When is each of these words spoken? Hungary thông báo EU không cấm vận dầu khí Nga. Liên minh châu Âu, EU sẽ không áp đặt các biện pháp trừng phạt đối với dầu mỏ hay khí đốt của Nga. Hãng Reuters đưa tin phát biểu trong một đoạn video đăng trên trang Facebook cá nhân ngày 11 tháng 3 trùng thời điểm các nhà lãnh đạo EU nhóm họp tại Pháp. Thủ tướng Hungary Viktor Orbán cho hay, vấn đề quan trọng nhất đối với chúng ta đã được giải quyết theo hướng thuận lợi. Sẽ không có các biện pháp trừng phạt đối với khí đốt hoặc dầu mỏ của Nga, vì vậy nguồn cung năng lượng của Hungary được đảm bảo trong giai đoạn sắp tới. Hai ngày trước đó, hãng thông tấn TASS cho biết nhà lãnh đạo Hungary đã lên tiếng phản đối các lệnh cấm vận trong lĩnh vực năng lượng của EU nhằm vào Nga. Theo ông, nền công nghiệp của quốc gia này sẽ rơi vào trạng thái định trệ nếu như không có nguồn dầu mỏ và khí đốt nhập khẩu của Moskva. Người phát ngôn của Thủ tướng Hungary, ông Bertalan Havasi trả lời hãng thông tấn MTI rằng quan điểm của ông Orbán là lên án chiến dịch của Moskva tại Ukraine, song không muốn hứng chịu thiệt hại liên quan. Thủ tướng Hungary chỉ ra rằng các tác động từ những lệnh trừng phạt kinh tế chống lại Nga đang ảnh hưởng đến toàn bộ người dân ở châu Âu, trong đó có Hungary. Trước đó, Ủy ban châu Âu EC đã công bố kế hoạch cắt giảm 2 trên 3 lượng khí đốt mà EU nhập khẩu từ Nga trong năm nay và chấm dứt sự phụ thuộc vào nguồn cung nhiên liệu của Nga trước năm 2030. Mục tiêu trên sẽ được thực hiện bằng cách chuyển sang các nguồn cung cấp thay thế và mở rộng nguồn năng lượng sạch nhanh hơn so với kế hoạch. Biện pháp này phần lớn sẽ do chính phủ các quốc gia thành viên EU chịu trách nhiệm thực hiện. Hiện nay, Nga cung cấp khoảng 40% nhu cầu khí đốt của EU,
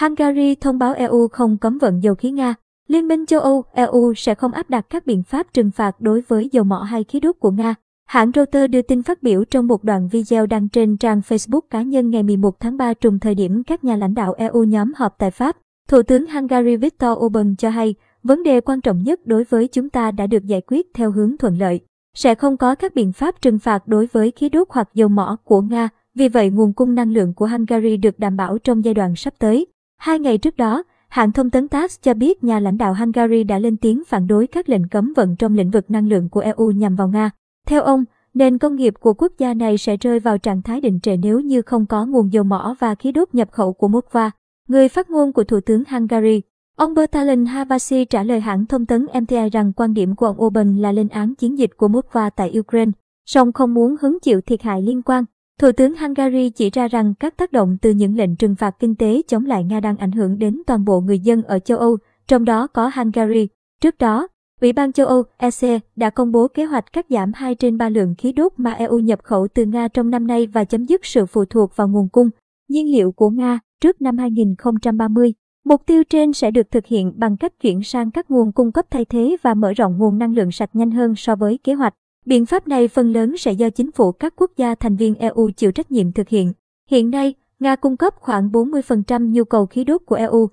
Hungary 0.00 0.54
thông 0.54 0.78
báo 0.78 0.94
EU 0.94 1.28
không 1.28 1.58
cấm 1.58 1.78
vận 1.78 2.02
dầu 2.02 2.14
khí 2.14 2.30
Nga. 2.30 2.54
Liên 2.88 3.08
minh 3.08 3.26
châu 3.26 3.40
Âu, 3.40 3.64
EU 3.72 4.14
sẽ 4.16 4.34
không 4.34 4.52
áp 4.52 4.70
đặt 4.70 4.86
các 4.90 5.06
biện 5.06 5.22
pháp 5.22 5.46
trừng 5.52 5.70
phạt 5.70 6.00
đối 6.00 6.20
với 6.20 6.48
dầu 6.52 6.64
mỏ 6.64 6.78
hay 6.78 7.04
khí 7.04 7.20
đốt 7.20 7.36
của 7.38 7.50
Nga. 7.50 7.74
Hãng 8.08 8.30
Reuters 8.34 8.70
đưa 8.70 8.82
tin 8.82 9.02
phát 9.02 9.22
biểu 9.22 9.44
trong 9.44 9.66
một 9.66 9.84
đoạn 9.84 10.08
video 10.08 10.46
đăng 10.46 10.68
trên 10.68 10.96
trang 10.96 11.20
Facebook 11.28 11.60
cá 11.70 11.82
nhân 11.82 12.10
ngày 12.10 12.22
11 12.22 12.60
tháng 12.60 12.76
3 12.76 12.94
trùng 12.94 13.18
thời 13.18 13.34
điểm 13.34 13.62
các 13.64 13.84
nhà 13.84 13.96
lãnh 13.96 14.14
đạo 14.14 14.34
EU 14.38 14.64
nhóm 14.64 14.92
họp 14.96 15.18
tại 15.18 15.30
Pháp. 15.30 15.56
Thủ 15.88 16.02
tướng 16.02 16.26
Hungary 16.26 16.76
Viktor 16.76 17.18
Orbán 17.18 17.56
cho 17.56 17.70
hay, 17.70 17.94
vấn 18.22 18.42
đề 18.42 18.60
quan 18.60 18.80
trọng 18.80 19.02
nhất 19.02 19.20
đối 19.26 19.44
với 19.44 19.68
chúng 19.68 19.90
ta 19.90 20.10
đã 20.10 20.26
được 20.26 20.44
giải 20.46 20.60
quyết 20.66 20.86
theo 20.94 21.10
hướng 21.10 21.36
thuận 21.38 21.58
lợi. 21.58 21.80
Sẽ 22.14 22.34
không 22.34 22.56
có 22.56 22.74
các 22.74 22.94
biện 22.94 23.12
pháp 23.12 23.42
trừng 23.42 23.58
phạt 23.58 23.88
đối 23.88 24.06
với 24.06 24.30
khí 24.30 24.48
đốt 24.48 24.68
hoặc 24.70 24.88
dầu 24.94 25.08
mỏ 25.08 25.36
của 25.44 25.60
Nga, 25.60 25.88
vì 26.14 26.28
vậy 26.28 26.50
nguồn 26.50 26.72
cung 26.72 26.94
năng 26.94 27.12
lượng 27.12 27.34
của 27.34 27.46
Hungary 27.46 27.96
được 27.96 28.18
đảm 28.18 28.36
bảo 28.36 28.58
trong 28.58 28.84
giai 28.84 28.94
đoạn 28.94 29.16
sắp 29.16 29.34
tới. 29.38 29.66
Hai 29.98 30.18
ngày 30.18 30.38
trước 30.38 30.56
đó, 30.56 30.82
hãng 31.08 31.32
thông 31.32 31.50
tấn 31.50 31.68
TASS 31.68 32.02
cho 32.02 32.14
biết 32.14 32.44
nhà 32.44 32.60
lãnh 32.60 32.78
đạo 32.78 32.94
Hungary 32.94 33.44
đã 33.44 33.58
lên 33.58 33.76
tiếng 33.76 34.02
phản 34.04 34.26
đối 34.26 34.46
các 34.46 34.68
lệnh 34.68 34.88
cấm 34.88 35.12
vận 35.16 35.36
trong 35.36 35.54
lĩnh 35.54 35.70
vực 35.70 35.90
năng 35.90 36.08
lượng 36.08 36.28
của 36.28 36.40
EU 36.40 36.70
nhằm 36.70 36.96
vào 36.96 37.08
Nga. 37.08 37.30
Theo 37.66 37.82
ông, 37.82 38.04
nền 38.34 38.58
công 38.58 38.76
nghiệp 38.76 38.94
của 39.00 39.14
quốc 39.14 39.32
gia 39.38 39.54
này 39.54 39.78
sẽ 39.78 39.96
rơi 39.96 40.20
vào 40.20 40.38
trạng 40.38 40.62
thái 40.62 40.80
định 40.80 41.00
trệ 41.00 41.16
nếu 41.16 41.40
như 41.40 41.62
không 41.62 41.86
có 41.86 42.06
nguồn 42.06 42.32
dầu 42.32 42.44
mỏ 42.44 42.76
và 42.78 42.94
khí 42.94 43.12
đốt 43.12 43.34
nhập 43.34 43.48
khẩu 43.52 43.72
của 43.72 43.88
Moskva. 43.88 44.30
Người 44.68 44.88
phát 44.88 45.10
ngôn 45.10 45.32
của 45.32 45.44
Thủ 45.44 45.60
tướng 45.60 45.82
Hungary, 45.90 46.42
ông 46.76 46.94
Bertalan 46.94 47.46
Havasi 47.46 48.04
trả 48.04 48.22
lời 48.22 48.40
hãng 48.40 48.66
thông 48.66 48.86
tấn 48.86 49.06
MTI 49.22 49.48
rằng 49.52 49.72
quan 49.72 49.94
điểm 49.94 50.14
của 50.14 50.26
ông 50.26 50.42
Orbán 50.42 50.76
là 50.76 50.92
lên 50.92 51.08
án 51.08 51.34
chiến 51.34 51.58
dịch 51.58 51.70
của 51.76 51.88
Moskva 51.88 52.30
tại 52.30 52.58
Ukraine, 52.58 52.92
song 53.26 53.52
không 53.52 53.74
muốn 53.74 53.96
hứng 54.00 54.18
chịu 54.22 54.40
thiệt 54.40 54.62
hại 54.62 54.82
liên 54.82 55.02
quan. 55.02 55.24
Thủ 55.60 55.72
tướng 55.72 55.96
Hungary 55.96 56.50
chỉ 56.50 56.70
ra 56.70 56.88
rằng 56.88 57.14
các 57.20 57.36
tác 57.36 57.52
động 57.52 57.76
từ 57.82 57.90
những 57.90 58.16
lệnh 58.16 58.36
trừng 58.36 58.54
phạt 58.54 58.76
kinh 58.78 58.94
tế 58.94 59.22
chống 59.28 59.46
lại 59.46 59.64
Nga 59.64 59.80
đang 59.80 59.96
ảnh 59.96 60.12
hưởng 60.12 60.38
đến 60.38 60.62
toàn 60.66 60.84
bộ 60.84 61.00
người 61.00 61.18
dân 61.18 61.42
ở 61.42 61.58
châu 61.58 61.78
Âu, 61.78 61.96
trong 62.28 62.44
đó 62.44 62.66
có 62.66 62.90
Hungary. 62.94 63.48
Trước 63.80 63.98
đó, 63.98 64.28
Ủy 64.60 64.72
ban 64.72 64.92
châu 64.92 65.06
Âu 65.06 65.22
EC 65.36 65.82
đã 65.96 66.10
công 66.10 66.32
bố 66.32 66.48
kế 66.48 66.64
hoạch 66.64 66.92
cắt 66.92 67.06
giảm 67.10 67.32
2 67.34 67.54
trên 67.54 67.78
3 67.78 67.88
lượng 67.88 68.14
khí 68.18 68.32
đốt 68.32 68.52
mà 68.56 68.72
EU 68.72 68.98
nhập 68.98 69.18
khẩu 69.22 69.48
từ 69.54 69.64
Nga 69.64 69.88
trong 69.88 70.10
năm 70.10 70.26
nay 70.26 70.46
và 70.46 70.64
chấm 70.64 70.84
dứt 70.84 71.04
sự 71.04 71.26
phụ 71.26 71.44
thuộc 71.44 71.76
vào 71.76 71.88
nguồn 71.88 72.08
cung 72.08 72.30
nhiên 72.68 72.92
liệu 72.92 73.12
của 73.12 73.30
Nga 73.30 73.58
trước 73.80 74.02
năm 74.02 74.18
2030. 74.18 75.34
Mục 75.64 75.82
tiêu 75.86 76.04
trên 76.04 76.32
sẽ 76.32 76.50
được 76.50 76.70
thực 76.70 76.86
hiện 76.86 77.12
bằng 77.16 77.36
cách 77.36 77.52
chuyển 77.60 77.82
sang 77.82 78.10
các 78.10 78.30
nguồn 78.30 78.52
cung 78.52 78.72
cấp 78.72 78.86
thay 78.90 79.04
thế 79.04 79.36
và 79.42 79.54
mở 79.54 79.72
rộng 79.72 79.98
nguồn 79.98 80.18
năng 80.18 80.34
lượng 80.34 80.52
sạch 80.52 80.70
nhanh 80.72 80.90
hơn 80.90 81.14
so 81.16 81.36
với 81.36 81.58
kế 81.64 81.74
hoạch. 81.74 81.94
Biện 82.26 82.46
pháp 82.46 82.68
này 82.68 82.88
phần 82.88 83.12
lớn 83.12 83.36
sẽ 83.36 83.52
do 83.52 83.70
chính 83.70 83.92
phủ 83.92 84.12
các 84.12 84.34
quốc 84.36 84.50
gia 84.56 84.74
thành 84.74 84.96
viên 84.96 85.14
EU 85.14 85.50
chịu 85.56 85.72
trách 85.72 85.90
nhiệm 85.90 86.12
thực 86.12 86.28
hiện. 86.28 86.52
Hiện 86.90 87.10
nay, 87.10 87.34
Nga 87.58 87.76
cung 87.76 87.96
cấp 87.96 88.14
khoảng 88.16 88.50
40% 88.50 89.30
nhu 89.32 89.44
cầu 89.44 89.66
khí 89.66 89.84
đốt 89.84 90.02
của 90.06 90.16
EU, 90.16 90.48